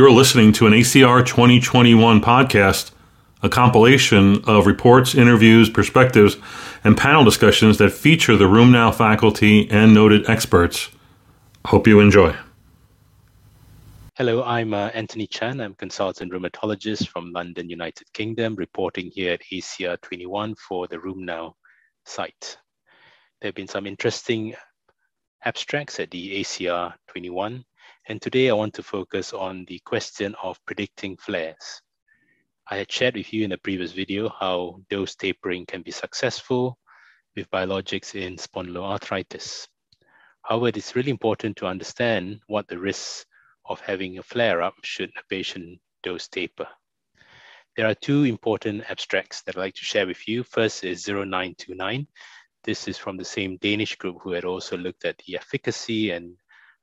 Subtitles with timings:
[0.00, 2.90] You're listening to an ACR 2021 podcast,
[3.42, 6.38] a compilation of reports, interviews, perspectives,
[6.82, 10.88] and panel discussions that feature the RheumNow faculty and noted experts.
[11.66, 12.34] Hope you enjoy.
[14.16, 15.60] Hello, I'm uh, Anthony Chan.
[15.60, 21.52] I'm consultant rheumatologist from London, United Kingdom, reporting here at ACR 21 for the RheumNow
[22.06, 22.56] site.
[23.42, 24.54] There have been some interesting
[25.44, 27.66] abstracts at the ACR 21
[28.08, 31.82] and today I want to focus on the question of predicting flares.
[32.68, 36.78] I had shared with you in a previous video how dose tapering can be successful
[37.36, 39.66] with biologics in spondyloarthritis.
[40.42, 43.26] However, it's really important to understand what the risks
[43.68, 46.68] of having a flare-up should a patient dose taper.
[47.76, 50.42] There are two important abstracts that I'd like to share with you.
[50.42, 52.06] First is 0929.
[52.64, 56.36] This is from the same Danish group who had also looked at the efficacy and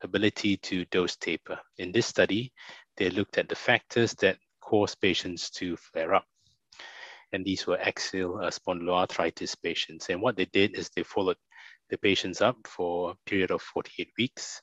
[0.04, 1.60] ability to dose taper.
[1.78, 2.52] In this study,
[2.98, 6.26] they looked at the factors that cause patients to flare up.
[7.34, 10.10] And these were axial uh, spondyloarthritis patients.
[10.10, 11.38] And what they did is they followed
[11.90, 14.62] the patients up for a period of 48 weeks.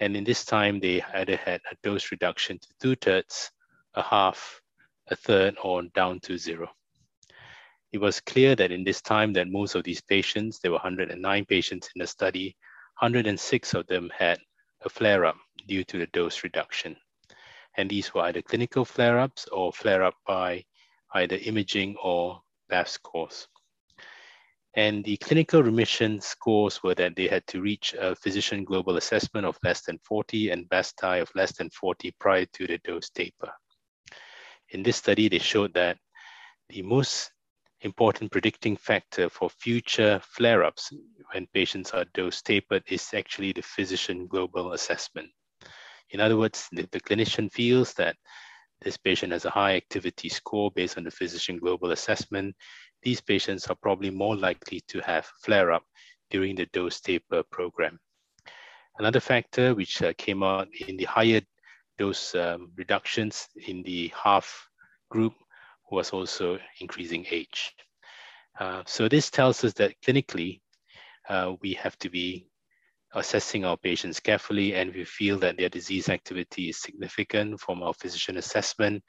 [0.00, 3.50] And in this time, they either had a dose reduction to two thirds,
[3.94, 4.60] a half,
[5.08, 6.68] a third, or down to zero.
[7.92, 11.44] It was clear that in this time that most of these patients, there were 109
[11.44, 12.56] patients in the study,
[13.00, 14.38] 106 of them had
[14.84, 16.96] a flare-up due to the dose reduction.
[17.76, 20.64] And these were either clinical flare-ups or flare-up by
[21.14, 23.48] either imaging or BAF scores.
[24.74, 29.46] And the clinical remission scores were that they had to reach a physician global assessment
[29.46, 33.52] of less than 40 and BASDAI of less than 40 prior to the dose taper.
[34.70, 35.98] In this study, they showed that
[36.70, 37.30] the most
[37.82, 40.92] important predicting factor for future flare-ups
[41.32, 45.28] when patients are dose tapered is actually the physician global assessment.
[46.10, 48.16] In other words, if the clinician feels that
[48.82, 52.54] this patient has a high activity score based on the physician global assessment,
[53.02, 55.82] these patients are probably more likely to have flare-up
[56.30, 57.98] during the dose taper program.
[58.98, 61.40] Another factor which uh, came out in the higher
[61.98, 64.68] dose um, reductions in the half
[65.10, 65.34] group
[65.92, 67.72] was also increasing age.
[68.58, 70.60] Uh, so this tells us that clinically,
[71.28, 72.46] uh, we have to be
[73.14, 77.94] assessing our patients carefully and we feel that their disease activity is significant from our
[77.94, 79.02] physician assessment,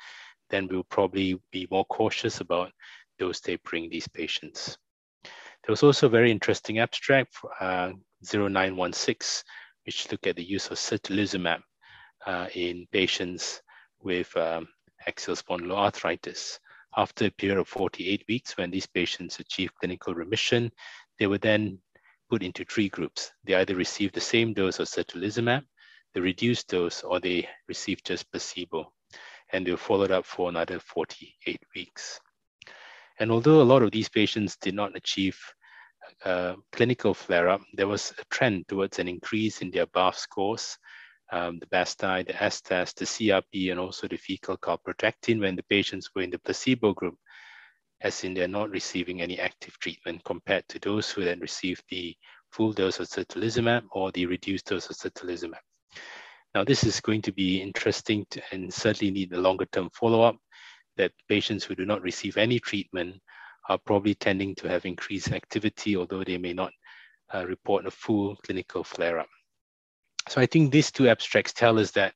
[0.49, 2.71] then we'll probably be more cautious about
[3.17, 4.77] dose tapering these patients.
[5.23, 7.91] There was also a very interesting abstract, uh,
[8.21, 9.43] 0916,
[9.85, 11.61] which looked at the use of certolizumab
[12.25, 13.61] uh, in patients
[14.01, 14.67] with um,
[15.07, 16.59] axial spondyloarthritis.
[16.95, 20.71] After a period of 48 weeks, when these patients achieved clinical remission,
[21.17, 21.79] they were then
[22.29, 23.31] put into three groups.
[23.43, 25.63] They either received the same dose of certolizumab,
[26.13, 28.93] the reduced dose, or they received just placebo.
[29.51, 32.19] And they were followed up for another 48 weeks.
[33.19, 35.39] And although a lot of these patients did not achieve
[36.25, 40.77] uh, clinical flare-up, there was a trend towards an increase in their BAF scores
[41.33, 46.09] um, the BASDAI, the ASDAS, the CRP, and also the fecal calprotectin when the patients
[46.15, 47.15] were in the placebo group,
[48.01, 52.15] as in they're not receiving any active treatment compared to those who then received the
[52.51, 55.63] full dose of certolizumab or the reduced dose of certolizumab.
[56.53, 60.21] Now, this is going to be interesting to, and certainly need a longer term follow
[60.21, 60.37] up
[60.97, 63.19] that patients who do not receive any treatment
[63.69, 66.71] are probably tending to have increased activity, although they may not
[67.33, 69.29] uh, report a full clinical flare up.
[70.29, 72.13] So I think these two abstracts tell us that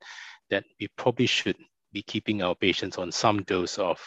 [0.50, 1.58] that we probably should
[1.92, 4.00] be keeping our patients on some dose of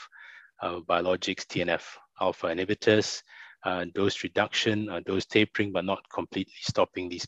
[0.63, 1.83] uh, biologics, TNF
[2.21, 3.23] alpha inhibitors,
[3.65, 7.27] uh, dose reduction, uh, dose tapering, but not completely stopping these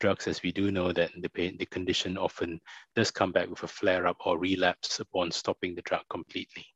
[0.00, 2.60] drugs, as we do know that the, the condition often
[2.94, 6.66] does come back with a flare up or relapse upon stopping the drug completely.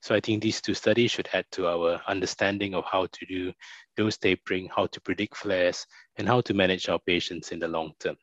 [0.00, 3.52] So I think these two studies should add to our understanding of how to do
[3.96, 5.84] dose tapering, how to predict flares,
[6.16, 8.16] and how to manage our patients in the long term.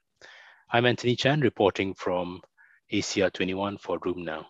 [0.71, 2.41] I'm Anthony Chan reporting from
[2.91, 4.45] ACR 21 for RheumNow.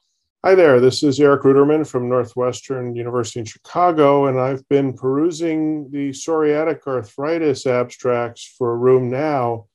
[0.45, 5.89] Hi there, this is Eric Ruderman from Northwestern University in Chicago, and I've been perusing
[5.91, 9.67] the psoriatic arthritis abstracts for RheumNow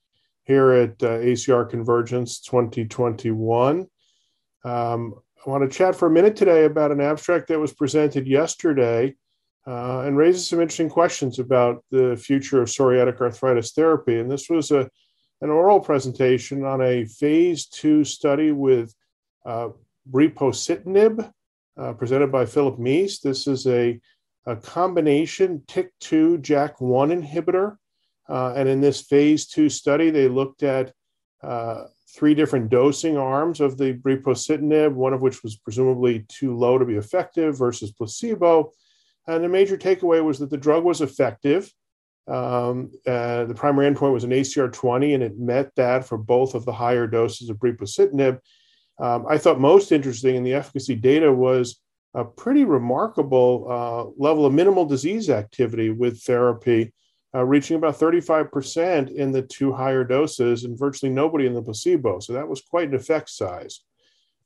[0.44, 3.86] here at uh, ACR Convergence 2021.
[4.64, 5.14] Um,
[5.44, 9.14] I want to chat for a minute today about an abstract that was presented yesterday
[9.66, 14.18] uh, and raises some interesting questions about the future of psoriatic arthritis therapy.
[14.18, 14.88] And this was a
[15.40, 18.94] an oral presentation on a phase two study with
[19.46, 19.68] uh,
[21.76, 23.20] uh, presented by Philip Mease.
[23.20, 23.98] This is a,
[24.46, 27.76] a combination TYK2 JAK1 inhibitor.
[28.28, 30.92] Uh, and in this phase two study, they looked at
[31.42, 31.84] uh,
[32.14, 36.84] three different dosing arms of the brepocitinib, one of which was presumably too low to
[36.84, 38.70] be effective versus placebo.
[39.26, 41.72] And the major takeaway was that the drug was effective.
[42.26, 46.54] Um, uh, the primary endpoint was an ACR 20, and it met that for both
[46.54, 48.38] of the higher doses of brepocitinib.
[49.00, 51.80] Um, I thought most interesting in the efficacy data was
[52.14, 56.92] a pretty remarkable uh, level of minimal disease activity with therapy,
[57.34, 62.18] uh, reaching about 35% in the two higher doses and virtually nobody in the placebo.
[62.18, 63.80] So that was quite an effect size.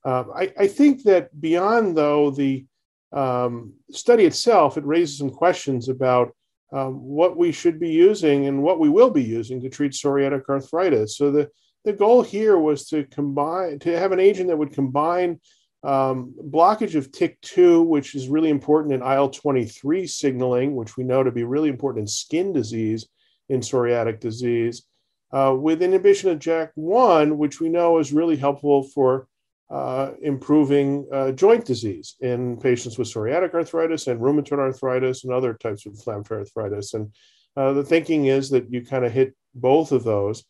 [0.05, 2.67] Um, I, I, think that beyond, though, the
[3.13, 6.37] um, study itself, it raises some questions about
[6.75, 10.49] um, what we should be using and what we will be using to treat psoriatic
[10.49, 11.17] arthritis.
[11.17, 11.49] So the,
[11.85, 15.41] the goal here was to combine, to have an agent that would combine
[15.85, 21.23] um, blockage of TYK2, which is really important in IL 23 signaling, which we know
[21.23, 23.07] to be really important in skin disease,
[23.49, 24.83] in psoriatic disease,
[25.31, 29.29] uh, with inhibition of JAK1, which we know is really helpful for
[29.71, 35.55] uh, improving uh, joint disease in patients with psoriatic arthritis and rheumatoid arthritis and other
[35.55, 36.95] types of inflammatory arthritis.
[36.95, 37.13] And
[37.57, 40.45] uh, the thinking is that you kind of hit both of those.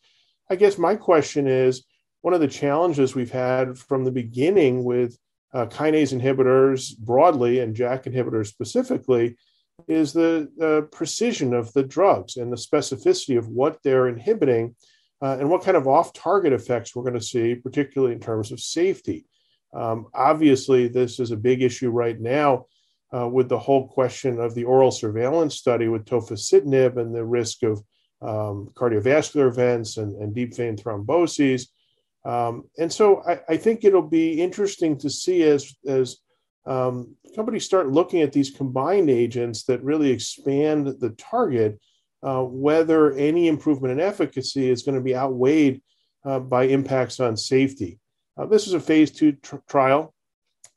[0.49, 1.85] I guess my question is
[2.21, 5.17] one of the challenges we've had from the beginning with
[5.53, 9.37] uh, kinase inhibitors broadly and JAK inhibitors specifically
[9.87, 14.75] is the, the, precision of the drugs and the specificity of what they're inhibiting
[15.21, 18.51] uh, and what kind of off target effects we're going to see, particularly in terms
[18.51, 19.25] of safety.
[19.73, 22.65] Um, obviously, this is a big issue right now
[23.15, 27.63] uh, with the whole question of the oral surveillance study with tofacitinib and the risk
[27.63, 27.83] of
[28.21, 31.67] um, cardiovascular events and, and deep vein thromboses.
[32.25, 36.17] Um, and so I, I, think it'll be interesting to see as, as
[36.65, 41.79] um, companies start looking at these combined agents that really expand the target,
[42.25, 45.81] uh, whether any improvement in efficacy is going to be outweighed
[46.25, 47.99] uh, by impacts on safety.
[48.35, 50.13] Uh, this is a phase two tr- trial.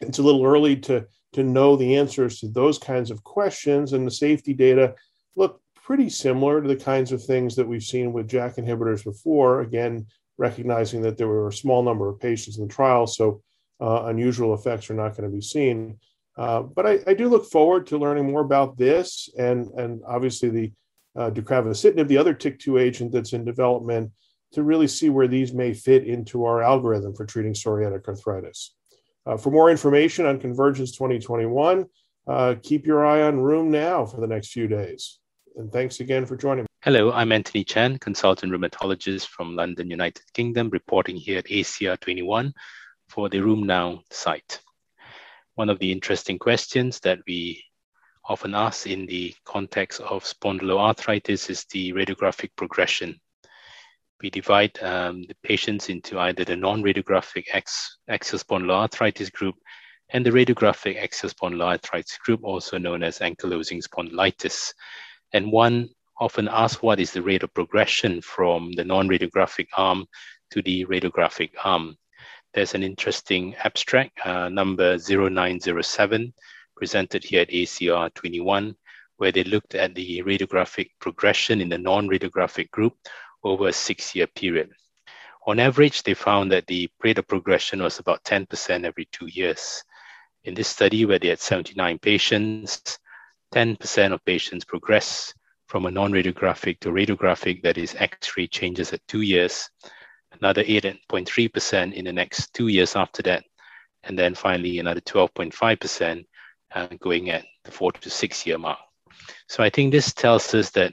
[0.01, 4.07] It's a little early to, to know the answers to those kinds of questions, and
[4.07, 4.95] the safety data
[5.37, 9.63] look pretty similar to the kinds of things that we've seen with JAK inhibitors before.
[9.63, 10.07] Again,
[10.37, 13.43] recognizing that there were a small number of patients in the trial, so
[13.81, 15.99] uh, unusual effects are not going to be seen.
[16.37, 20.49] Uh, but I, I, do look forward to learning more about this and, and obviously
[20.51, 20.73] the
[21.19, 24.13] uh, deucravacitinib, the other TYK2 agent that's in development,
[24.53, 28.75] to really see where these may fit into our algorithm for treating psoriatic arthritis.
[29.27, 31.85] Uh, for more information on Convergence 2021,
[32.29, 35.19] uh, keep your eye on RheumNow for the next few days.
[35.57, 36.69] And thanks again for joining me.
[36.83, 42.55] Hello, I'm Anthony Chan, consultant rheumatologist from London, United Kingdom, reporting here at ACR 21
[43.09, 44.61] for the RheumNow site.
[45.57, 47.65] One of the interesting questions that we
[48.29, 53.19] often asked in the context of spondyloarthritis is the radiographic progression.
[54.23, 59.55] We divide um, the patients into either the non-radiographic ex- axial spondyloarthritis group
[60.11, 64.73] and the radiographic axial spondyloarthritis group, also known as ankylosing spondylitis.
[65.33, 65.89] And one
[66.21, 70.07] often asked what is the rate of progression from the non-radiographic arm
[70.51, 71.97] to the radiographic arm.
[72.55, 76.33] There's an interesting abstract, uh, number 0907,
[76.79, 78.75] presented here at ACR 21,
[79.19, 82.95] where they looked at the radiographic progression in the non-radiographic group
[83.43, 84.71] over a six-year period.
[85.47, 89.83] On average, they found that the rate of progression was about 10% every two years.
[90.45, 92.99] In this study, where they had 79 patients,
[93.55, 95.35] 10% of patients progress
[95.67, 99.69] from a non-radiographic to radiographic, that is X-ray changes at two years,
[100.41, 103.45] another 8.3% in the next two years after that,
[104.05, 106.25] and then finally another 12.5%
[106.75, 108.79] uh, going at the four to six year mark.
[109.49, 110.93] So I think this tells us that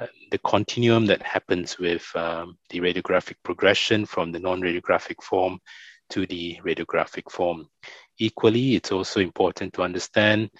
[0.00, 5.58] uh, the continuum that happens with um, the radiographic progression from the non-radiographic form
[6.10, 7.68] to the radiographic form.
[8.18, 10.50] Equally, it's also important to understand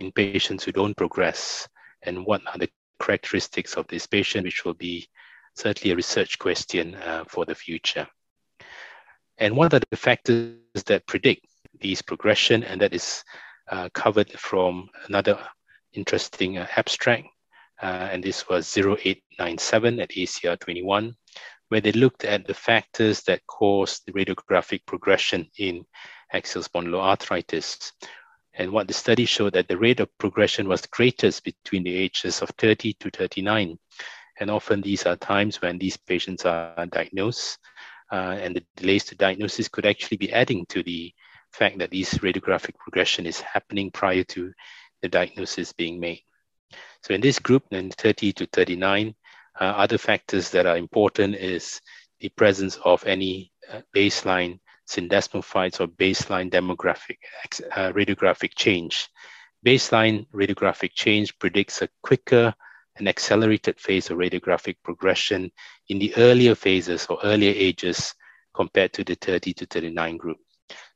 [0.00, 1.68] in patients who don't progress
[2.02, 5.08] and what are the characteristics of this patient, which will be
[5.54, 8.06] certainly a research question uh, for the future.
[9.38, 11.46] And what are the factors that predict
[11.80, 12.64] these progression?
[12.64, 13.22] And that is
[13.92, 15.38] covered from another
[15.92, 17.28] interesting uh, abstract.
[17.80, 21.14] Uh, and this was 0897 at ACR 21,
[21.68, 25.84] where they looked at the factors that cause the radiographic progression in
[26.32, 27.92] axial spondyloarthritis.
[28.54, 32.42] And what the study showed that the rate of progression was greatest between the ages
[32.42, 33.78] of 30 to 39.
[34.40, 37.58] And often these are times when these patients are diagnosed,
[38.10, 41.12] uh, and the delays to diagnosis could actually be adding to the
[41.52, 44.52] fact that this radiographic progression is happening prior to
[45.02, 46.22] the diagnosis being made.
[47.02, 49.14] So in this group, then 30 to 39,
[49.60, 51.80] uh, other factors that are important is
[52.20, 57.18] the presence of any uh, baseline syndesmophytes or baseline demographic
[57.72, 59.08] uh, radiographic change.
[59.66, 62.54] Baseline radiographic change predicts a quicker
[62.96, 65.50] and accelerated phase of radiographic progression
[65.88, 68.14] in the earlier phases or earlier ages
[68.54, 70.38] compared to the 30 to 39 group.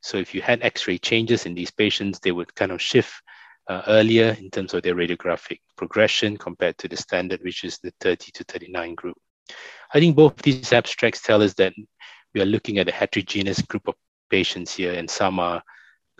[0.01, 3.13] So if you had X-ray changes in these patients, they would kind of shift
[3.69, 7.93] uh, earlier in terms of their radiographic progression compared to the standard, which is the
[8.01, 9.17] 30 to 39 group.
[9.93, 11.73] I think both these abstracts tell us that
[12.33, 13.95] we are looking at a heterogeneous group of
[14.29, 15.61] patients here, and some are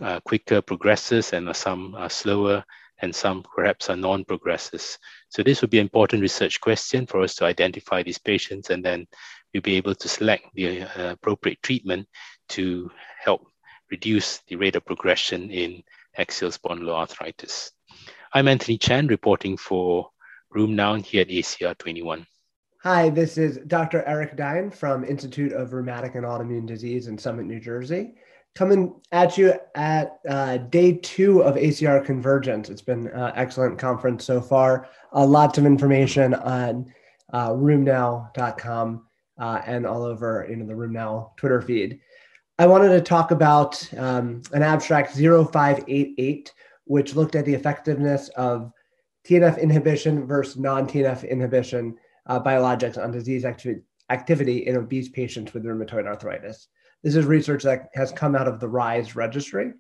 [0.02, 2.64] uh, quicker progressors and some are slower,
[3.02, 4.98] and some perhaps are non-progressors.
[5.30, 8.84] So this would be an important research question for us to identify these patients, and
[8.84, 9.08] then
[9.54, 12.08] we'll be able to select the uh, appropriate treatment
[12.54, 13.48] to help
[13.90, 15.84] reduce the rate of progression in
[16.18, 17.72] axial spondyloarthritis.
[18.32, 20.10] I'm Anthony Chan reporting for
[20.56, 22.28] RheumNow here at ACR 21.
[22.84, 24.04] Hi, this is Dr.
[24.06, 28.14] Eric Dein from Institute of Rheumatic and Autoimmune Disease in Summit, New Jersey.
[28.54, 32.70] Coming at you at uh, day two of ACR Convergence.
[32.70, 34.90] It's been an excellent conference so far.
[35.12, 36.94] Uh, lots of information on
[37.32, 39.08] uh, rheumnow.com
[39.40, 42.00] uh, and all over you know, the RheumNow Twitter feed.
[42.60, 46.54] I wanted to talk about um, an abstract 0588,
[46.86, 48.72] which looked at the effectiveness of
[49.28, 53.82] TNF inhibition versus non TNF inhibition uh, biologics on disease acti-
[54.12, 56.68] activity in obese patients with rheumatoid arthritis.
[57.02, 59.74] This is research that has come out of the RISE registry.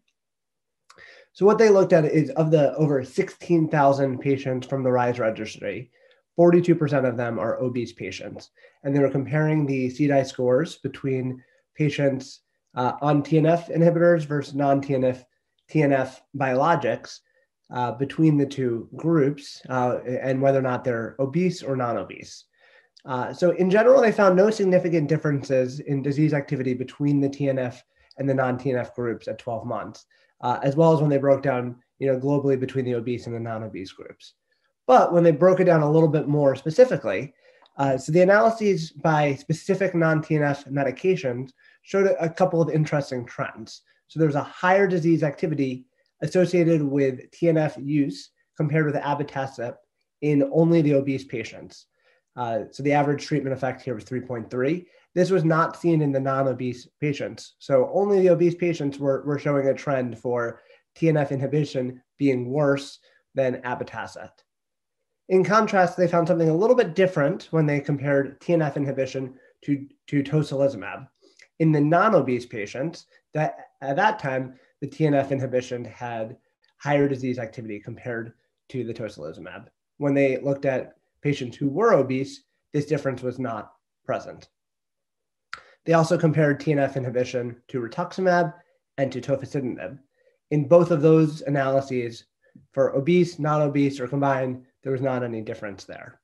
[1.34, 5.92] So, what they looked at is of the over 16,000 patients from the RISE registry,
[6.39, 8.50] 42% of them are obese patients.
[8.84, 11.44] And they were comparing the CDAI scores between
[11.75, 12.39] patients
[12.75, 15.24] uh, on TNF inhibitors versus non TNF
[15.72, 17.20] TNF biologics
[17.72, 22.46] uh, between the two groups uh, and whether or not they're obese or non obese.
[23.06, 27.80] Uh, so, in general, they found no significant differences in disease activity between the TNF
[28.18, 30.06] and the non TNF groups at 12 months,
[30.42, 33.36] uh, as well as when they broke down you know, globally between the obese and
[33.36, 34.34] the non obese groups.
[34.88, 37.34] But when they broke it down a little bit more specifically,
[37.77, 41.51] uh, so the analyses by specific non TNF medications
[41.84, 43.82] showed a, couple of interesting trends.
[44.08, 45.86] So there's a higher disease activity
[46.22, 49.78] associated with TNF use compared with abatacept
[50.22, 51.88] in only the obese patients.
[52.36, 54.86] Uh, so the average treatment effect here was 3.3.
[55.13, 57.56] This was not seen in the non-obese patients.
[57.60, 60.62] So only the obese patients were, were showing a trend for
[60.98, 63.00] TNF inhibition being worse
[63.36, 64.44] than abatacept.
[65.30, 69.36] In contrast, they found something a little bit different when they compared TNF inhibition
[69.66, 71.08] to, to tocilizumab.
[71.60, 76.38] In the non-obese patients, that at that time, the TNF inhibition had
[76.77, 78.33] higher disease activity compared
[78.69, 79.67] to the tocilizumab.
[79.98, 82.43] When they looked at patients who were obese,
[82.74, 83.74] this difference was not
[84.05, 84.50] present.
[85.86, 88.53] They also compared TNF inhibition to rituximab
[88.98, 90.00] and to tofacitinib.
[90.51, 92.25] In both of those analyses,
[92.72, 96.19] for obese, non-obese, or combined, there was not any difference there.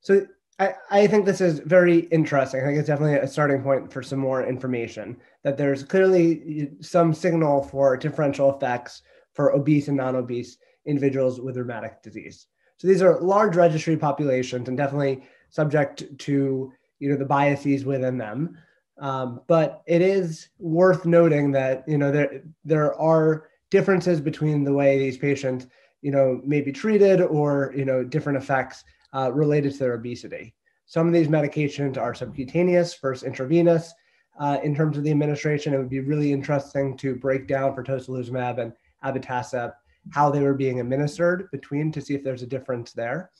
[0.00, 0.26] So
[0.58, 2.60] I, I think this is very interesting.
[2.60, 7.14] I think it's definitely a starting point for some more information that there's clearly some
[7.14, 9.02] signal for differential effects
[9.34, 12.46] for obese and non-obese individuals with rheumatic disease.
[12.78, 18.18] So these are large registry populations and definitely subject to you know the biases within
[18.18, 18.58] them.
[19.00, 24.72] Um, but it is worth noting that you know there there are differences between the
[24.72, 25.66] way these patients
[26.02, 28.82] you know may be treated or you know different effects
[29.14, 30.54] uh, related to their obesity.
[30.86, 33.92] Some of these medications are subcutaneous versus intravenous.
[34.40, 37.82] Uh, in terms of the administration, it would be really interesting to break down for
[37.82, 38.72] tocilizumab and
[39.04, 39.72] abatacept
[40.10, 43.30] how they were being administered between to see if there's a difference there.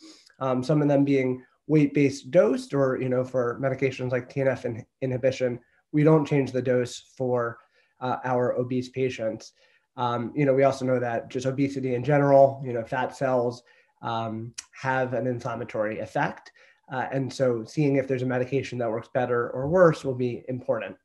[0.41, 4.87] Um, some of them being weight-based dosed, or you know, for medications like TNF in-
[5.01, 5.61] inhibition,
[5.93, 7.59] we don't change the dose for
[8.01, 9.53] uh, our obese patients.
[9.97, 13.63] Um, you know, we also know that just obesity in general, you know, fat cells
[14.03, 16.53] um, have an inflammatory effect.
[16.91, 20.45] Uh, and so seeing if there's a medication that works better or worse will be
[20.49, 20.97] important.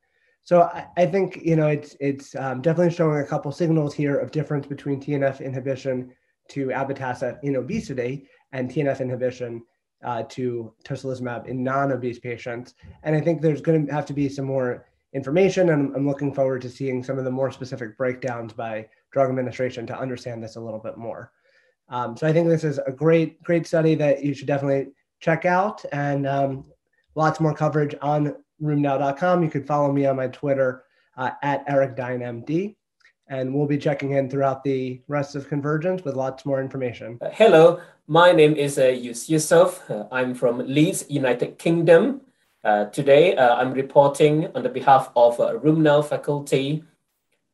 [0.43, 4.17] So I, I think you know it's it's um, definitely showing a couple signals here
[4.17, 6.13] of difference between TNF inhibition
[6.49, 9.63] to abatacept in obesity and TNF inhibition
[10.03, 12.75] uh, to tocilizumab in non-obese patients.
[13.03, 16.33] And I think there's going to have to be some more information, and I'm looking
[16.33, 20.55] forward to seeing some of the more specific breakdowns by drug administration to understand this
[20.55, 21.31] a little bit more.
[21.89, 25.45] Um, so I think this is a great, great study that you should definitely check
[25.45, 26.65] out, and um,
[27.15, 29.43] lots more coverage on rheumnow.com.
[29.43, 30.83] You can follow me on my Twitter
[31.17, 32.75] uh, at EricDeinMD,
[33.27, 37.17] and we'll be checking in throughout the rest of Convergence with lots more information.
[37.21, 39.89] Uh, hello, my name is uh, Yus Yusuf.
[39.89, 42.21] Uh, I'm from Leeds, United Kingdom.
[42.63, 46.83] Uh, today, uh, I'm reporting on the behalf of uh, RheumNow faculty.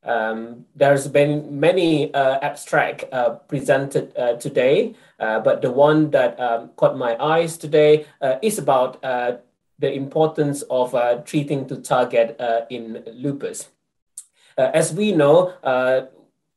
[0.04, 6.70] Um, there's been many uh, abstract uh, presented uh, today, but the one that um,
[6.78, 8.06] caught my eyes today
[8.42, 12.40] is about the importance of treating to target
[12.70, 13.70] in lupus.
[14.58, 15.54] as we know,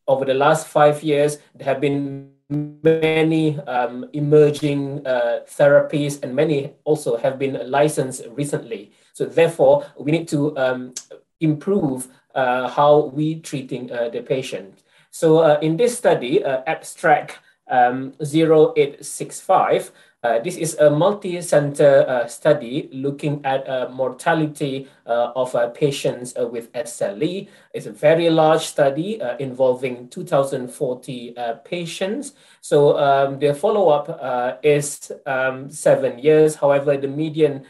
[0.09, 6.73] over the last five years, there have been many um, emerging uh, therapies and many
[6.85, 8.93] also have been licensed recently.
[9.13, 10.95] So therefore, we need to um,
[11.41, 14.83] improve uh, how we treating uh, the patient.
[15.11, 19.93] So uh, in this study, uh, abstract um, 0865,
[20.25, 26.33] uh, this is a multi-center uh, study looking at uh, mortality uh, of uh, patients
[26.39, 27.49] uh, with SLE.
[27.75, 31.35] It's a very large study involving 2,040
[31.65, 32.35] patients.
[32.61, 36.55] So um, the follow-up is um, seven years.
[36.55, 37.67] However, the median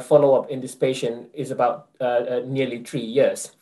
[0.00, 1.88] follow-up in this patient is about
[2.46, 3.52] nearly three years.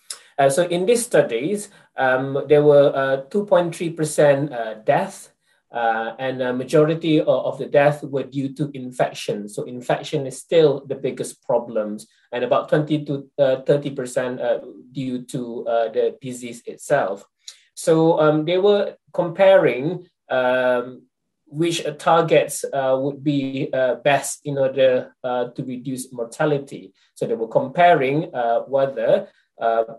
[0.49, 5.33] So in these studies, um, there were 2.3% death
[5.71, 9.49] uh, and a majority of, of, the death were due to infection.
[9.49, 14.61] So infection is still the biggest problems, and about 20 to 30% uh, uh,
[14.92, 17.26] due to uh, the disease itself.
[17.75, 21.02] So um, they were comparing um,
[21.47, 26.92] which targets uh, would be uh, best in order to reduce mortality.
[27.14, 28.30] So they were comparing
[28.66, 29.28] whether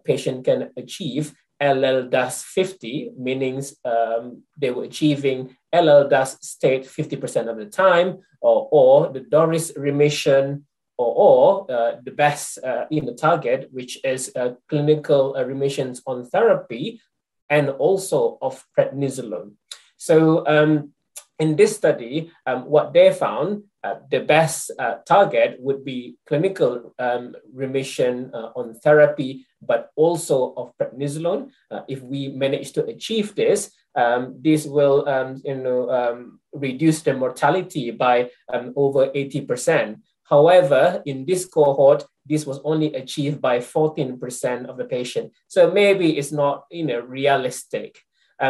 [0.05, 7.65] patient can achieve LL-DAS 50, meaning um, they were achieving LL-DAS state 50% of the
[7.65, 10.65] time, or, or the DORIS remission,
[10.97, 16.01] or, or uh, the best uh, in the target, which is uh, clinical uh, remissions
[16.05, 17.01] on therapy
[17.49, 19.53] and also of prednisolone.
[19.97, 20.93] So um,
[21.39, 26.93] in this study, um, what they found, uh, the best uh, target would be clinical
[26.99, 31.49] um, remission uh, on therapy, but also of prednisolone.
[31.71, 37.01] Uh, if we manage to achieve this, um, this will um, you know, um, reduce
[37.01, 39.99] the mortality by um, over 80%.
[40.23, 45.31] However, in this cohort, this was only achieved by 14% of the patient.
[45.47, 47.97] So maybe it's not you know, realistic.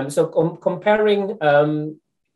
[0.09, 1.37] so com- comparing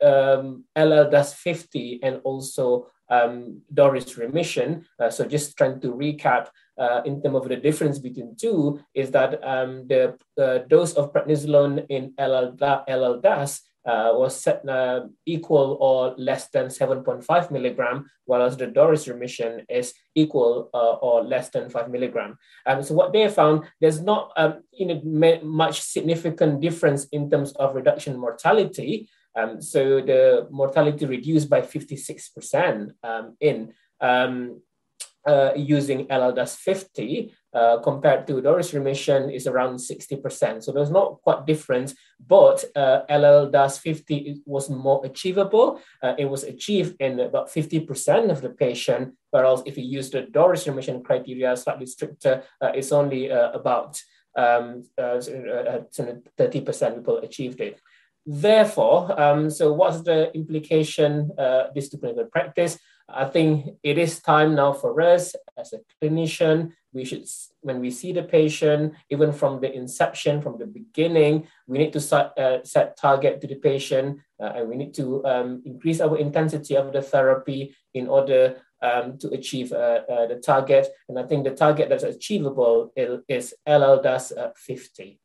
[0.03, 4.85] um, LL-DAS 50 and also um, Doris remission.
[4.99, 9.11] Uh, so just trying to recap uh, in terms of the difference between two is
[9.11, 12.55] that um, the uh, dose of prednisolone in LL,
[12.89, 19.65] LL-DAS uh, was set, uh, equal or less than 7.5 milligram, whereas the Doris remission
[19.69, 22.37] is equal uh, or less than 5 milligram.
[22.65, 24.63] Um, so what they found, there's not um,
[25.43, 32.91] much significant difference in terms of reduction mortality, um, so the mortality reduced by 56%
[33.03, 34.61] um, in um,
[35.25, 40.63] uh, using LLDAS 50 uh, compared to Doris remission is around 60%.
[40.63, 45.79] So there's not quite difference, but uh, LLDAS 50 was more achievable.
[46.01, 50.23] Uh, it was achieved in about 50% of the patient, whereas if you use the
[50.23, 54.01] Doris remission criteria slightly stricter, uh, it's only uh, about
[54.35, 57.79] um, 30% people achieved it.
[58.25, 62.79] Therefore, um, so what's the implication uh, this clinical practice?
[63.09, 66.71] I think it is time now for us as a clinician.
[66.93, 67.25] We should,
[67.61, 71.99] when we see the patient, even from the inception, from the beginning, we need to
[71.99, 76.17] set, uh, set target to the patient, uh, and we need to um, increase our
[76.17, 80.87] intensity of the therapy in order um, to achieve uh, uh the target.
[81.09, 82.91] And I think the target that's achievable
[83.27, 85.19] is LLDAS uh, 50.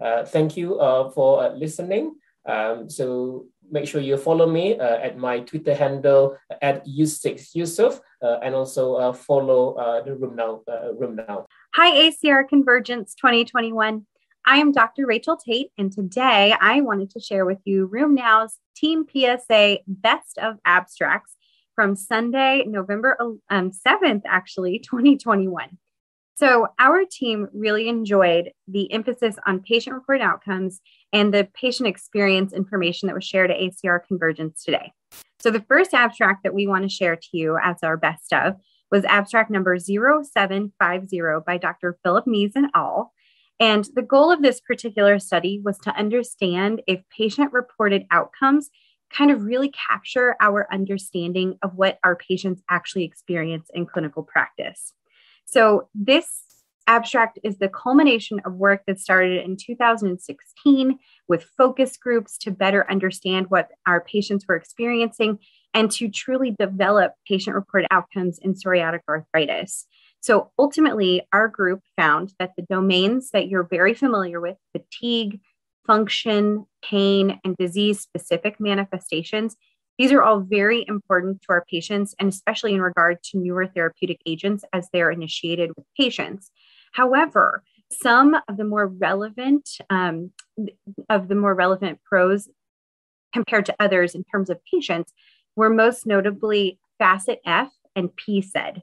[0.00, 2.14] Uh, thank you uh, for uh, listening.
[2.46, 8.38] Um, so make sure you follow me uh, at my Twitter handle at U6Yusuf uh,
[8.42, 10.64] and also uh, follow the RheumNow.
[10.98, 11.46] RheumNow.
[11.74, 14.06] Hi, ACR Convergence 2021.
[14.46, 15.06] I am Dr.
[15.06, 20.56] Rachel Tate, and today I wanted to share with you RheumNow's Team PSA Best of
[20.64, 21.36] Abstracts
[21.74, 23.16] from Sunday, November
[23.50, 25.78] um, 7th, actually, 2021.
[26.40, 30.80] So, our team really enjoyed the emphasis on patient reported outcomes
[31.12, 34.90] and the patient experience information that was shared at ACR Convergence today.
[35.38, 38.54] So, the first abstract that we want to share to you as our best of
[38.90, 41.98] was abstract number 0750 by Dr.
[42.02, 43.12] Philip Mease and al.
[43.60, 48.70] And the goal of this particular study was to understand if patient reported outcomes
[49.12, 54.94] kind of really capture our understanding of what our patients actually experience in clinical practice.
[55.50, 56.26] So, this
[56.86, 62.88] abstract is the culmination of work that started in 2016 with focus groups to better
[62.90, 65.38] understand what our patients were experiencing
[65.74, 69.86] and to truly develop patient reported outcomes in psoriatic arthritis.
[70.20, 75.40] So ultimately, our group found that the domains that you're very familiar with fatigue,
[75.86, 79.56] function, pain, and disease specific manifestations
[80.00, 84.18] these are all very important to our patients, and especially in regard to newer therapeutic
[84.24, 86.50] agents as they're initiated with patients.
[86.94, 90.32] However, some of the more relevant um,
[91.10, 92.48] of the more relevant PROs
[93.34, 95.12] compared to others in terms of patients
[95.54, 98.80] were most notably FACIT-F and PsAID.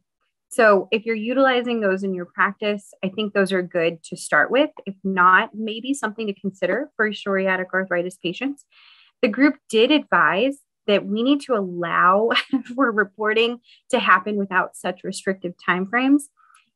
[0.49, 4.51] So if you're utilizing those in your practice, I think those are good to start
[4.51, 4.69] with.
[4.86, 8.65] If not, maybe something to consider for psoriatic arthritis patients.
[9.23, 12.32] The group did advise that we need to allow
[12.76, 13.60] for reporting
[13.91, 16.23] to happen without such restrictive timeframes.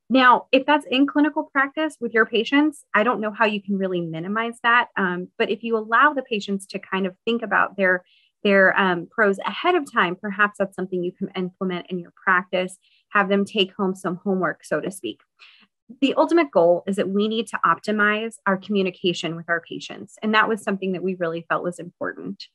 [0.10, 3.78] Now, if that's in clinical practice with your patients, I don't know how you can
[3.78, 4.89] really minimize that.
[4.97, 8.04] Um, but if you allow the patients to kind of think about their
[8.43, 12.78] their um, PROs ahead of time, perhaps that's something you can implement in your practice.
[13.10, 15.21] Have them take home some homework, so to speak.
[16.02, 20.34] The ultimate goal is that we need to optimize our communication with our patients, and
[20.34, 22.47] that was something that we really felt was important.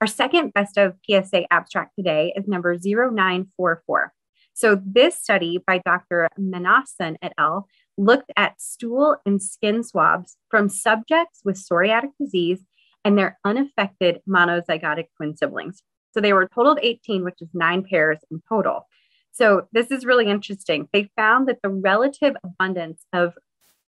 [0.00, 4.12] Our second best of PSA abstract today is number 0944.
[4.54, 6.28] So, this study by Dr.
[6.38, 7.66] Manasson et al.
[7.96, 12.60] looked at stool and skin swabs from subjects with psoriatic disease
[13.04, 15.82] and their unaffected monozygotic twin siblings.
[16.12, 18.86] So, they were a total of 18, which is nine pairs in total.
[19.32, 20.88] So, this is really interesting.
[20.92, 23.34] They found that the relative abundance of,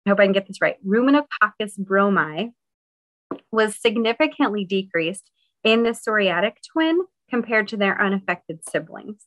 [0.05, 2.51] I hope I can get this right, Ruminococcus bromii
[3.51, 5.31] was significantly decreased
[5.67, 9.25] in the psoriatic twin compared to their unaffected siblings.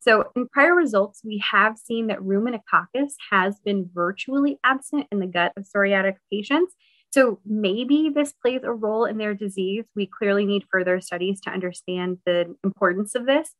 [0.00, 5.26] So, in prior results, we have seen that ruminococcus has been virtually absent in the
[5.26, 6.74] gut of psoriatic patients.
[7.10, 9.86] So, maybe this plays a role in their disease.
[9.96, 13.54] We clearly need further studies to understand the importance of this.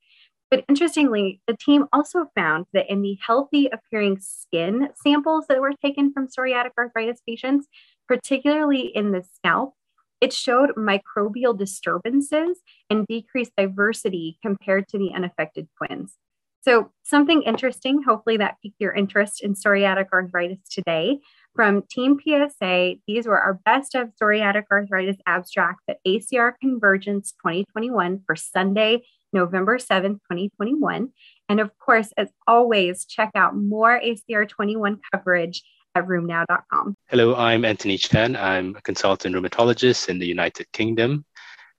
[0.51, 5.73] But interestingly, the team also found that in the healthy appearing skin samples that were
[5.83, 7.69] taken from psoriatic arthritis patients,
[8.07, 9.75] particularly in the scalp,
[10.21, 16.17] it showed microbial disturbances and decreased diversity compared to the unaffected twins.
[16.61, 21.21] So, something interesting, hopefully, that piqued your interest in psoriatic arthritis today.
[21.55, 28.23] From Team PSA, these were our best of psoriatic arthritis abstracts at ACR Convergence 2021
[28.27, 29.03] for Sunday,
[29.33, 31.11] November 7th, 2021.
[31.49, 35.63] And of course, as always, check out more ACR 21 coverage
[35.95, 36.97] at rheumnow.com.
[37.11, 38.37] Hello, I'm Anthony Chan.
[38.37, 41.25] I'm a consultant rheumatologist in the United Kingdom,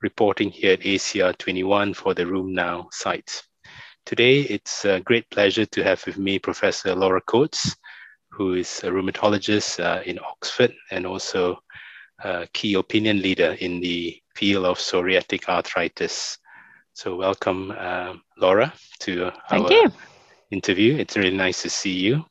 [0.02, 3.44] reporting here at ACR 21 for the RheumNow site.
[4.08, 7.76] Today, it's a great pleasure to have with me Professor Laura Coates,
[8.32, 11.60] who is a rheumatologist uh, in Oxford and also
[12.24, 16.40] a key opinion leader in the field of psoriatic arthritis.
[16.94, 19.92] So, welcome, uh, Laura, to Thank our you.
[20.50, 20.96] interview.
[20.96, 22.26] It's really nice to see you.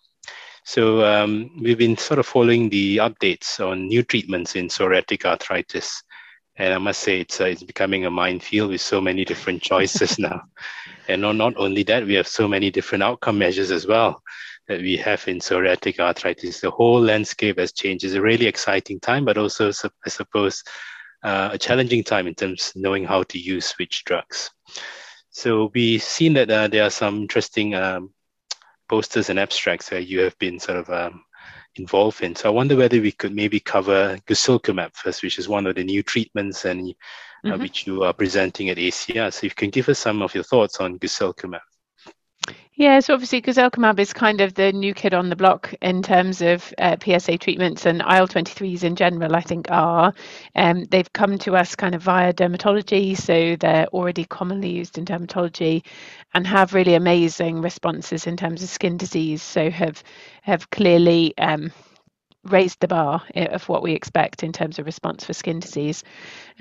[0.68, 6.02] So um, we've been sort of following the updates on new treatments in psoriatic arthritis.
[6.56, 10.18] And I must say, it's, uh, it's becoming a minefield with so many different choices
[10.18, 10.42] now.
[11.08, 14.22] And not, not only that, we have so many different outcome measures as well
[14.66, 16.60] that we have in psoriatic arthritis.
[16.60, 18.04] The whole landscape has changed.
[18.04, 19.72] It's a really exciting time, but also,
[20.04, 20.62] I suppose,
[21.22, 24.50] uh, a challenging time in terms of knowing how to use which drugs.
[25.30, 28.10] So we've seen that uh, there are some interesting um,
[28.88, 31.24] posters and abstracts that you have been sort of um,
[31.76, 32.34] involved in.
[32.34, 35.84] So I wonder whether we could maybe cover guselkumab first, which is one of the
[35.84, 36.94] new treatments and
[37.44, 37.62] uh, mm-hmm.
[37.62, 39.32] which you are presenting at ACR.
[39.32, 41.60] So if you can give us some of your thoughts on guselkumab.
[42.78, 46.40] Yeah, so obviously guselkumab is kind of the new kid on the block in terms
[46.40, 50.14] of uh, PSA treatments and IL-23s in general, I think are.
[50.54, 55.06] Um, they've come to us kind of via dermatology, so they're already commonly used in
[55.06, 55.84] dermatology
[56.34, 59.42] and have really amazing responses in terms of skin disease.
[59.42, 60.04] So have
[60.42, 61.72] have clearly um,
[62.44, 66.04] raised the bar of what we expect in terms of response for skin disease.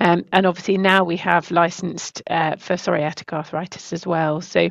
[0.00, 4.40] Um, and obviously now we have licensed uh, for psoriatic arthritis as well.
[4.40, 4.68] So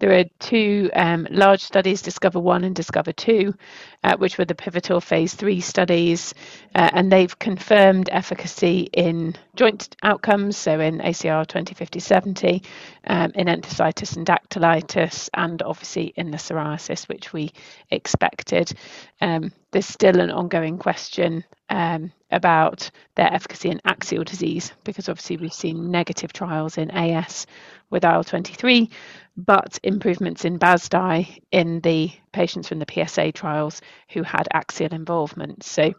[0.00, 3.54] there are two um, large studies, Discover 1 and Discover 2,
[4.02, 6.34] uh, which were the pivotal phase 3 studies,
[6.74, 12.62] uh, and they've confirmed efficacy in joint outcomes, so in ACR 2050 70,
[13.06, 17.52] um, in enthesitis and dactylitis, and obviously in the psoriasis, which we
[17.90, 18.72] expected.
[19.20, 25.36] Um, there's still an ongoing question um, about their efficacy in axial disease, because obviously
[25.36, 27.46] we've seen negative trials in AS
[27.90, 28.90] with IL 23,
[29.36, 35.64] but improvements in BASDAI in the patients from the PSA trials who had axial involvement.
[35.64, 35.92] So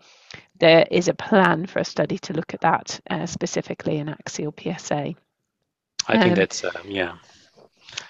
[0.60, 4.54] there is a plan for a study to look at that uh, specifically in axial
[4.58, 5.16] PSA.
[6.08, 7.16] I think um, that's, um, yeah.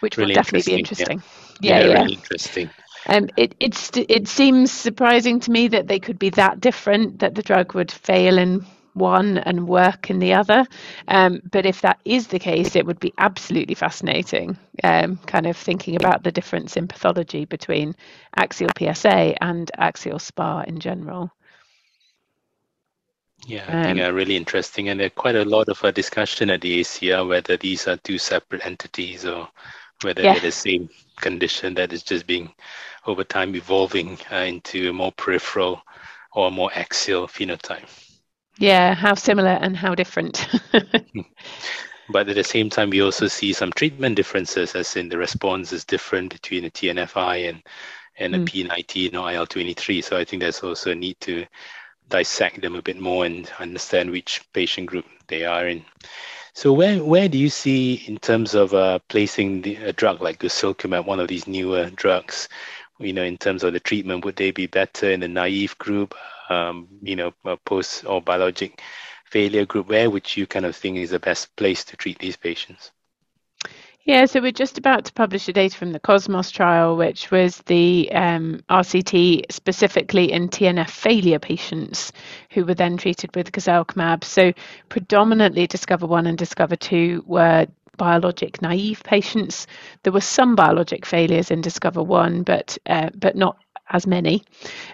[0.02, 1.24] which really will definitely be interesting.
[1.60, 1.94] Yeah, yeah, yeah.
[2.02, 2.70] really interesting.
[3.08, 7.20] Um, it it's it seems surprising to me that they could be that different.
[7.20, 10.65] That the drug would fail in one and work in the other.
[11.08, 14.58] Um, but if that is the case, it would be absolutely fascinating.
[14.84, 17.95] Um, kind of thinking about the difference in pathology between
[18.36, 21.31] axial PSA and axial SPA in general.
[23.47, 26.49] Yeah, I think um, uh, really interesting, and there's quite a lot of uh, discussion
[26.49, 29.47] at the ACR whether these are two separate entities or
[30.01, 30.34] whether yeah.
[30.34, 30.89] they're the same
[31.21, 32.51] condition that is just being
[33.05, 35.81] over time evolving uh, into a more peripheral
[36.34, 37.88] or more axial phenotype.
[38.58, 40.48] Yeah, how similar and how different.
[42.10, 45.74] but at the same time, we also see some treatment differences, as in the response
[45.74, 47.63] is different between a TNFI and
[48.18, 48.46] and a mm.
[48.46, 50.04] P19 or IL23.
[50.04, 51.46] So I think there's also a need to
[52.08, 55.84] dissect them a bit more and understand which patient group they are in.
[56.54, 60.39] So where where do you see in terms of uh, placing the, a drug like
[60.39, 62.48] guselkumab, one of these newer drugs,
[63.00, 66.15] you know, in terms of the treatment, would they be better in the naive group,
[66.49, 67.34] um, you know,
[67.65, 68.81] post or biologic
[69.25, 69.89] failure group?
[69.89, 72.91] Where would you kind of think is the best place to treat these patients?
[74.05, 77.58] Yeah, so we're just about to publish the data from the Cosmos trial, which was
[77.65, 82.12] the um, RCT specifically in TNF failure patients
[82.51, 84.23] who were then treated with guselkumab.
[84.23, 84.53] So
[84.89, 87.65] predominantly Discover 1 and Discover 2 were
[87.97, 89.65] biologic naive patients.
[90.03, 93.58] There were some biologic failures in Discover 1, but uh, but not
[93.89, 94.43] as many,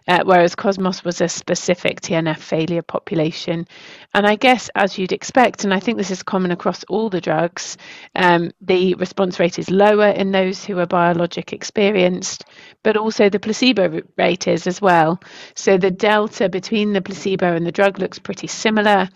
[0.07, 3.67] uh, whereas Cosmos was a specific TNF failure population.
[4.13, 7.21] And I guess, as you'd expect, and I think this is common across all the
[7.21, 7.77] drugs,
[8.15, 12.45] um, the response rate is lower in those who are biologic experienced,
[12.83, 15.21] but also the placebo rate is as well.
[15.55, 19.09] So the delta between the placebo and the drug looks pretty similar.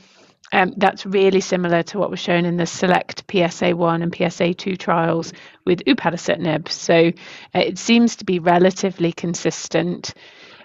[0.54, 5.34] Um, that's really similar to what was shown in the select PSA1 and PSA2 trials
[5.66, 6.70] with upadacitinib.
[6.70, 7.12] So
[7.56, 10.14] uh, it seems to be relatively consistent.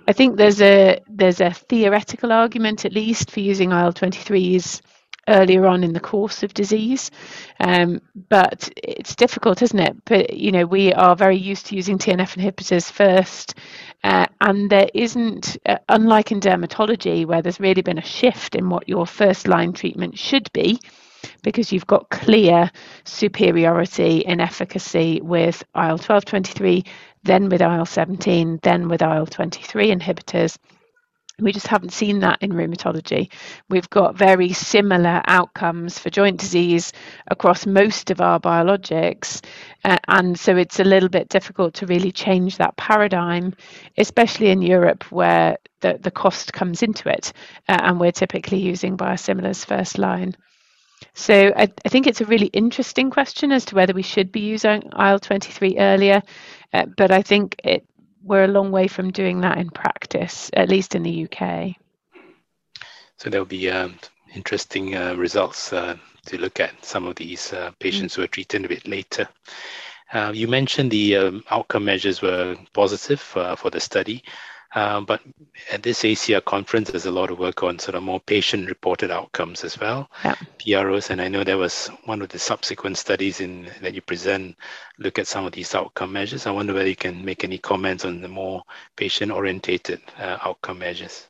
[0.07, 4.81] I think there's a there's a theoretical argument at least for using IL-23s
[5.31, 7.11] earlier on in the course of disease.
[7.59, 9.97] Um, but it's difficult, isn't it?
[10.05, 13.55] But you know, we are very used to using TNF inhibitors first,
[14.05, 18.69] uh, and there isn't, uh, unlike in dermatology, where there's really been a shift in
[18.69, 20.79] what your first line treatment should be.
[21.43, 22.71] Because you've got clear
[23.05, 26.85] superiority in efficacy with IL 12 23,
[27.25, 30.57] then with IL 17, then with IL 23 inhibitors
[31.44, 33.31] we just haven't seen that in rheumatology.
[33.68, 36.92] We've got very similar outcomes for joint disease
[37.29, 39.42] across most of our biologics.
[39.85, 43.55] Uh, and so it's a little bit difficult to really change that paradigm,
[43.96, 47.33] especially in Europe where the, the cost comes into it.
[47.68, 50.37] Uh, and we're typically using biosimilars first line.
[51.14, 54.40] So I, I, think it's a really interesting question as to whether we should be
[54.40, 56.22] using IL 23 earlier.
[56.72, 57.85] Uh, but I think it
[58.31, 61.75] we're a long way from doing that in practice, at least in the UK.
[63.16, 63.97] So there'll be um,
[64.33, 68.29] interesting uh, results uh, to look at some of these uh, patients mm who are
[68.29, 69.29] treated a bit later.
[70.12, 74.23] Uh, you mentioned the um, outcome measures were positive uh, for the study.
[74.74, 75.20] Um, but
[75.72, 79.64] at this ACR conference, there's a lot of work on sort of more patient-reported outcomes
[79.64, 80.37] as well, yeah.
[80.59, 81.11] PROs.
[81.11, 84.56] And I know there was one of the subsequent studies in that you present
[84.98, 86.46] look at some of these outcome measures.
[86.46, 88.62] I wonder whether you can make any comments on the more
[88.96, 91.26] patient-orientated uh, outcome measures.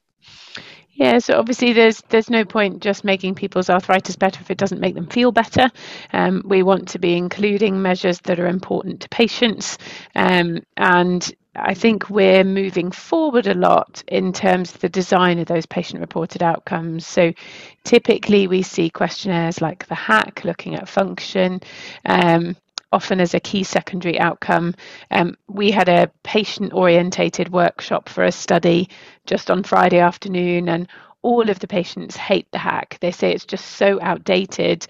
[1.01, 4.83] Yeah, so obviously there's there's no point just making people's arthritis better if it doesn't
[4.83, 5.71] make them feel better.
[6.13, 9.79] Um, we want to be including measures that are important to patients,
[10.15, 15.47] um, and I think we're moving forward a lot in terms of the design of
[15.47, 17.07] those patient reported outcomes.
[17.07, 17.33] So
[17.85, 21.61] typically we see questionnaires like the HAQ looking at function.
[22.05, 22.57] Um,
[22.93, 24.75] often as a key secondary outcome.
[25.11, 28.89] Um, we had a patient orientated workshop for a study
[29.27, 30.89] just on Friday afternoon, and
[31.23, 32.99] all of the patients hate the HAQ.
[33.01, 34.87] They say it's just so outdated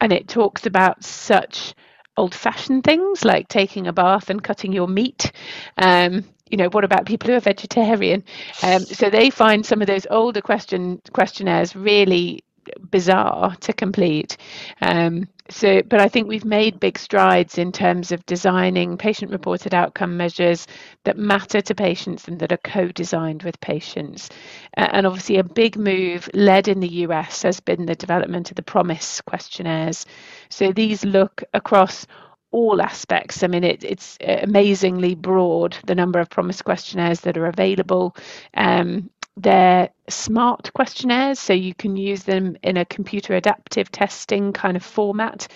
[0.00, 1.74] and it talks about such
[2.16, 5.32] old fashioned things like taking a bath and cutting your meat.
[5.76, 8.24] Um, you know, what about people who are vegetarian?
[8.62, 12.44] Um, so they find some of those older question questionnaires really
[12.90, 14.36] bizarre to complete.
[14.80, 19.74] Um, so, but I think we've made big strides in terms of designing patient reported
[19.74, 20.66] outcome measures
[21.04, 24.28] that matter to patients and that are co designed with patients.
[24.74, 28.62] And obviously, a big move led in the US has been the development of the
[28.62, 30.04] PROMIS questionnaires.
[30.48, 32.06] So, these look across
[32.50, 33.42] all aspects.
[33.42, 38.16] I mean, it, it's amazingly broad, the number of PROMIS questionnaires that are available.
[38.54, 44.76] Um, they're smart questionnaires, so you can use them in a computer adaptive testing kind
[44.76, 45.48] of format,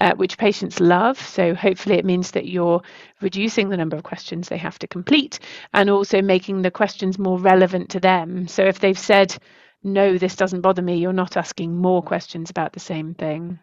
[0.00, 1.18] uh, which patients love.
[1.18, 2.82] So hopefully it means that you're
[3.20, 5.38] reducing the number of questions they have to complete
[5.72, 8.48] and also making the questions more relevant to them.
[8.48, 9.36] So if they've said,
[9.82, 13.58] no, this doesn't bother me, you're not asking more questions about the same thing.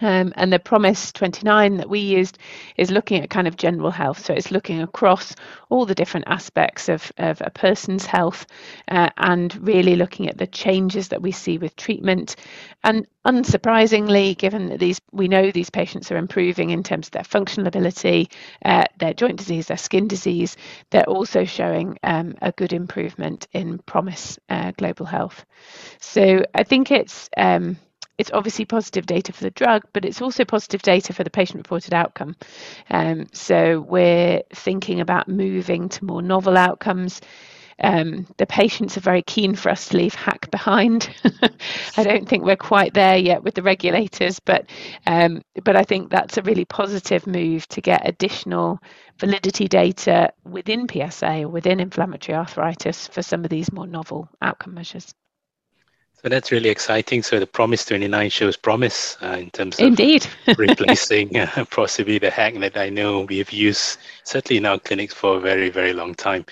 [0.00, 2.38] Um, and the PROMIS 29 that we used
[2.76, 4.24] is looking at kind of general health.
[4.24, 5.34] So it's looking across
[5.68, 8.46] all the different aspects of, of a person's health
[8.88, 12.36] uh, and really looking at the changes that we see with treatment.
[12.84, 17.24] And unsurprisingly, given that these we know these patients are improving in terms of their
[17.24, 18.30] functional ability,
[18.64, 20.56] uh, their joint disease, their skin disease,
[20.90, 25.44] they're also showing um, a good improvement in PROMIS uh, Global Health.
[26.00, 27.76] So I think it's um,
[28.18, 31.58] it's obviously positive data for the drug, but it's also positive data for the patient
[31.58, 32.36] reported outcome.
[32.90, 37.20] Um, so we're thinking about moving to more novel outcomes.
[37.78, 41.10] Um, the patients are very keen for us to leave HAQ behind.
[41.96, 44.64] I don't think we're quite there yet with the regulators, but
[45.06, 48.78] um, but I think that's a really positive move to get additional
[49.18, 54.72] validity data within PSA or within inflammatory arthritis for some of these more novel outcome
[54.72, 55.14] measures.
[56.26, 57.22] So that's really exciting.
[57.22, 60.26] So the PROMIS 29 shows promise uh, in terms of Indeed.
[60.58, 65.14] replacing uh, possibly the HAQ that I know we have used certainly in our clinics
[65.14, 66.44] for a very, very long time.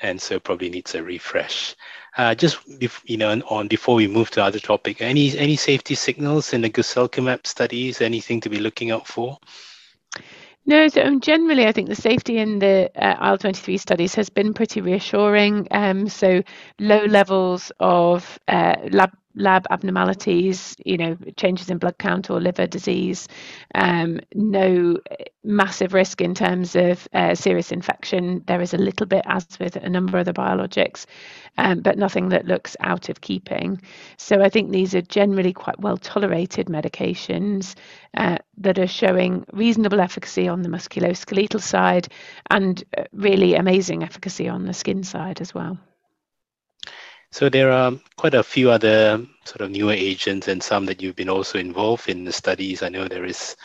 [0.00, 1.76] And so probably needs a refresh.
[2.18, 2.58] Uh, just
[3.04, 6.68] you know, on before we move to other topic, any any safety signals in the
[6.68, 8.00] guselkumab studies?
[8.00, 9.38] Anything to be looking out for?
[10.64, 14.54] No, so generally, I think the safety in the uh, IL 23 studies has been
[14.54, 15.66] pretty reassuring.
[15.70, 16.42] Um, so,
[16.78, 22.66] low levels of uh, lab lab abnormalities, you know, changes in blood count or liver
[22.66, 23.28] disease,
[23.74, 24.98] um, no
[25.44, 28.42] massive risk in terms of uh, serious infection.
[28.46, 31.06] There is a little bit, as with a number of the biologics,
[31.58, 33.80] um, but nothing that looks out of keeping.
[34.18, 37.74] So I think these are generally quite well tolerated medications
[38.16, 42.08] uh, that are showing reasonable efficacy on the musculoskeletal side
[42.50, 45.78] and uh, really amazing efficacy on the skin side as well.
[47.32, 51.16] So there are quite a few other sort of newer agents and some that you've
[51.16, 52.82] been also involved in the studies.
[52.82, 53.56] I know there is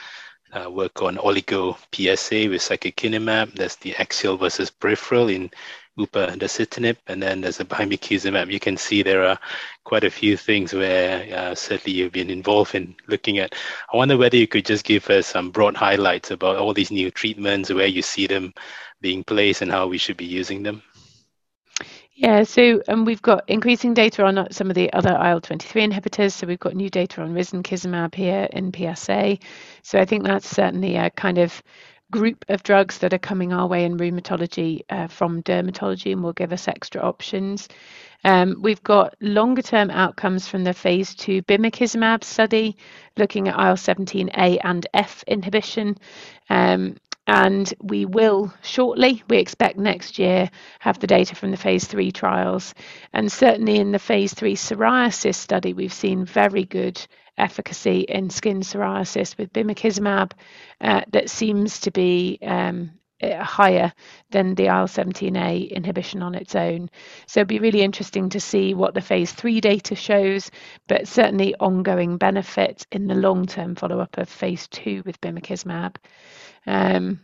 [0.54, 3.56] uh, work on oligo PSA with secukinumab.
[3.56, 5.52] There's the axial versus peripheral in
[6.00, 8.50] upadacitinib, and the then there's a bimekizumab.
[8.50, 9.38] You can see there are
[9.84, 13.54] quite a few things where uh, certainly you've been involved in looking at.
[13.94, 17.12] I wonder whether you could just give us some broad highlights about all these new
[17.12, 18.54] treatments, where you see them
[19.02, 20.82] being placed, and how we should be using them.
[22.20, 26.32] Yeah, so um, we've got increasing data on uh, some of the other IL-23 inhibitors.
[26.32, 29.38] So we've got new data on risankizumab here in PSA.
[29.84, 31.62] So I think that's certainly a kind of
[32.10, 36.34] group of drugs that are coming our way in rheumatology uh, from dermatology and will
[36.34, 37.70] give us extra options.
[38.24, 42.78] Um, we've got longer term outcomes from the phase two bimekizumab study
[43.16, 45.96] looking at IL 17A and F inhibition.
[46.50, 46.98] Um,
[47.28, 52.12] and we will shortly, we expect next year, have the data from the phase three
[52.12, 52.74] trials.
[53.14, 57.06] And certainly in the phase three psoriasis study, we've seen very good
[57.38, 60.32] efficacy in skin psoriasis with bimekizumab
[60.82, 63.92] uh, that seems to be um, higher
[64.32, 66.90] than the IL 17A inhibition on its own.
[67.26, 70.52] So it'd be really interesting to see what the phase three data shows,
[70.88, 75.96] but certainly ongoing benefit in the long term follow up of phase two with bimekizumab.
[76.66, 77.22] Um,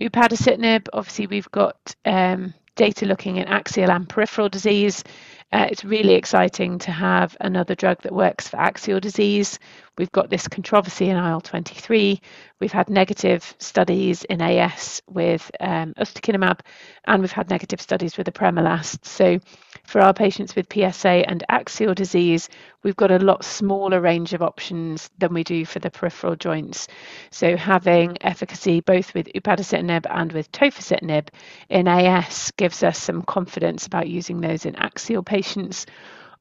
[0.00, 5.04] upadacitinib, obviously, we've got um, data looking at axial and peripheral disease.
[5.52, 9.58] Uh, it's really exciting to have another drug that works for axial disease.
[9.96, 12.20] We've got this controversy in IL 23.
[12.60, 16.60] We've had negative studies in AS with um, ustekinumab,
[17.04, 19.04] and we've had negative studies with apremilast.
[19.04, 19.38] So,
[19.86, 22.48] for our patients with PSA and axial disease,
[22.82, 26.88] we've got a lot smaller range of options than we do for the peripheral joints.
[27.30, 31.28] So, having efficacy both with upadacitinib and with tofacitinib
[31.68, 35.86] in AS gives us some confidence about using those in axial patients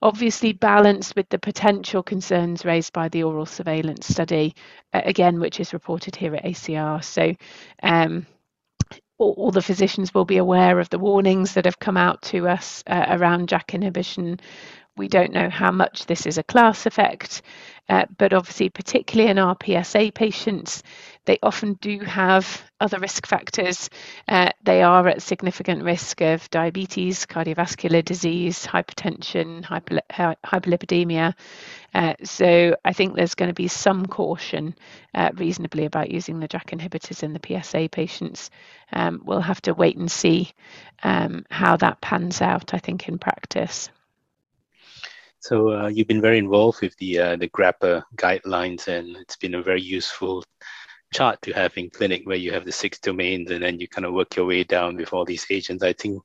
[0.01, 4.53] obviously balanced with the potential concerns raised by the oral surveillance study,
[4.93, 7.03] uh, again, which is reported here at ACR.
[7.03, 7.33] So,
[7.81, 8.27] um,
[9.17, 12.47] all, all, the physicians will be aware of the warnings that have come out to
[12.47, 14.39] us uh, around JAK inhibition.
[14.97, 17.41] We don't know how much this is a class effect,
[17.89, 20.83] uh, but obviously, particularly in our PSA patients,
[21.25, 23.89] they often do have other risk factors.
[24.27, 31.33] Uh, they are at significant risk of diabetes, cardiovascular disease, hypertension, hyper, hyperlipidemia.
[31.93, 34.75] Uh, so I think there's going to be some caution
[35.13, 38.51] uh, reasonably about using the JAK inhibitors in the PSA patients.
[38.93, 40.51] Um, we'll have to wait and see
[41.03, 43.89] um, how that pans out, I think, in practice.
[45.39, 49.53] So uh, you've been very involved with the uh, the GRAPPA guidelines, and it's been
[49.53, 50.43] a very useful
[51.15, 54.05] chart to have in clinic where you have the six domains, and then you kind
[54.05, 55.83] of work your way down with all these agents.
[55.83, 56.21] I think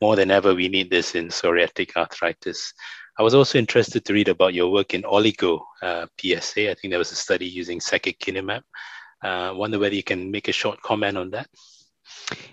[0.00, 2.74] more than ever we need this in psoriatic arthritis.
[3.18, 6.70] I was also interested to read about your work in oligo uh, PSA.
[6.70, 8.62] I think there was a study using secukinumab.
[9.22, 11.48] I uh, wonder whether you can make a short comment on that.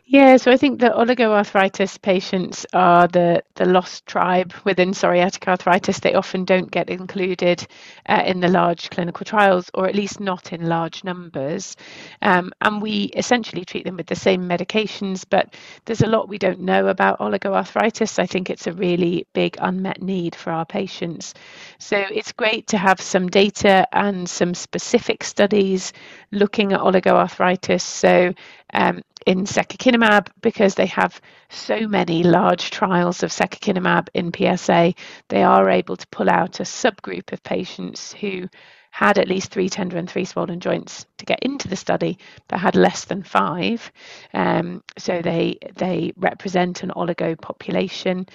[0.05, 5.99] Yeah, so I think the oligoarthritis patients are the, the lost tribe within psoriatic arthritis.
[5.99, 7.65] They often don't get included
[8.07, 11.77] uh, in the large clinical trials, or at least not in large numbers.
[12.21, 16.37] Um, and we essentially treat them with the same medications, but there's a lot we
[16.37, 18.19] don't know about oligoarthritis.
[18.19, 21.33] I think it's a really big unmet need for our patients.
[21.79, 25.93] So it's great to have some data and some specific studies
[26.31, 27.81] looking at oligoarthritis.
[27.81, 28.33] So
[28.73, 31.19] um, in secukinumab because they have
[31.49, 34.93] so many large trials of secukinumab in PSA,
[35.29, 38.47] they are able to pull out a subgroup of patients who
[38.93, 42.59] had at least three tender and three swollen joints to get into the study, but
[42.59, 43.91] had less than five.
[44.35, 48.27] Um, so they they represent an oligo population.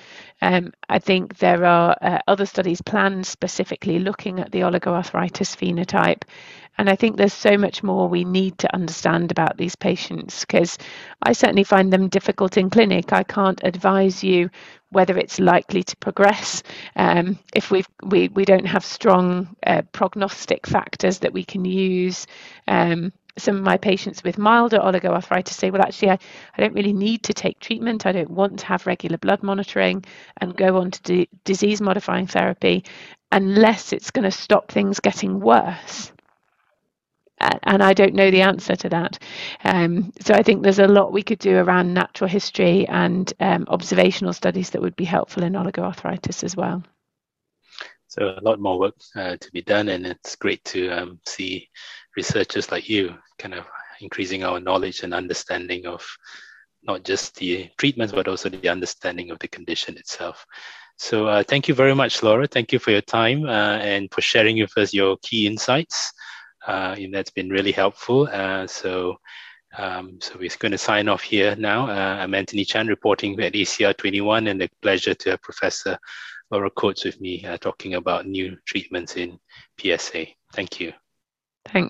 [0.43, 6.23] Um, I think there are uh, other studies planned specifically looking at the oligoarthritis phenotype.
[6.77, 10.77] And I think there's so much more we need to understand about these patients because
[11.23, 13.13] I certainly find them difficult in clinic.
[13.13, 14.51] I can't advise you
[14.91, 16.63] whether it's likely to progress
[16.97, 22.27] um, if we've, we we don't have strong uh, prognostic factors that we can use.
[22.67, 26.19] Um, some of my patients with milder oligoarthritis say, well, actually, I,
[26.57, 28.05] I don't really need to take treatment.
[28.05, 30.05] I don't want to have regular blood monitoring
[30.41, 32.85] and go on to disease modifying therapy
[33.31, 36.13] unless it's going to stop things getting worse
[37.41, 39.19] and I don't know the answer to that.
[39.65, 43.67] Um, so I think there's a lot we could do around natural history and um,
[43.69, 46.83] observational studies that would be helpful in oligoarthritis as well.
[48.09, 51.69] So a lot more work uh, to be done, and it's great to um, see
[52.17, 53.67] researchers like you kind of
[54.01, 56.07] increasing our knowledge and understanding of
[56.83, 60.47] not just the treatments, but also the understanding of the condition itself.
[60.97, 62.47] So uh, thank you very much, Laura.
[62.47, 66.13] Thank you for your time uh, and for sharing with us your key insights
[66.69, 68.29] and that's been really helpful.
[68.31, 69.17] Uh, so,
[69.77, 71.89] um, so we're going to sign off here now.
[71.89, 75.99] Uh, I'm Anthony Chan reporting at ACR 21, and a pleasure to have Professor
[76.51, 79.39] Laura Coates with me uh, talking about new treatments in
[79.81, 80.27] PSA.
[80.55, 80.93] Thank you.
[81.67, 81.87] Thanks.